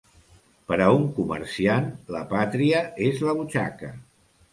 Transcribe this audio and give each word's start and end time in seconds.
Per 0.69 0.77
a 0.85 0.85
un 0.99 1.03
comerciant, 1.17 1.91
la 2.15 2.21
pàtria 2.31 2.81
és 3.09 3.21
la 3.29 3.37
butxaca. 3.41 3.93